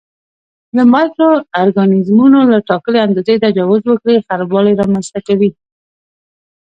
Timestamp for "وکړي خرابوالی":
3.87-4.77